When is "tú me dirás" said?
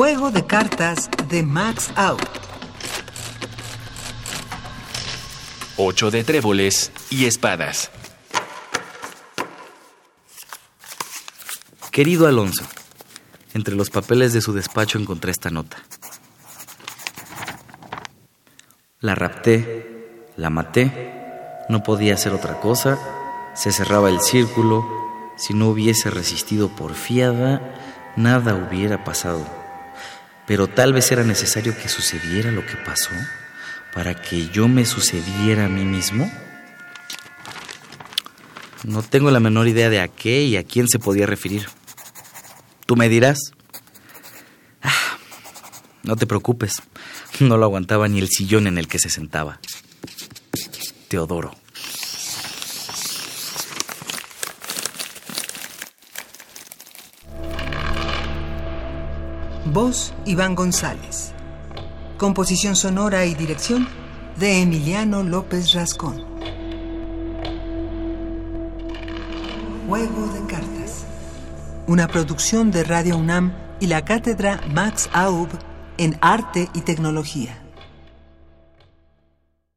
42.84-43.38